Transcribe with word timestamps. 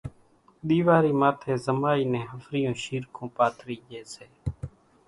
ۮيوارِي 0.67 1.13
ماٿيَ 1.21 1.53
زمائِي 1.65 2.03
نين 2.11 2.25
ۿڦرِي 2.31 2.61
شيرکون 2.83 3.27
پاٿرِي 3.37 3.75
ڄي 3.87 4.01
سي 4.13 4.25